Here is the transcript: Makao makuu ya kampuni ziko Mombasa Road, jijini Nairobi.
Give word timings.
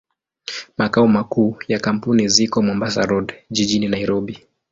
Makao 0.77 1.07
makuu 1.07 1.57
ya 1.67 1.79
kampuni 1.79 2.27
ziko 2.27 2.61
Mombasa 2.61 3.05
Road, 3.05 3.33
jijini 3.49 3.87
Nairobi. 3.87 4.39